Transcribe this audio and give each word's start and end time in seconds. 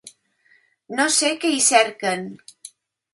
No 0.99 1.05
sé 1.17 1.29
què 1.43 1.51
hi 1.57 1.61
cerquen 1.65 2.25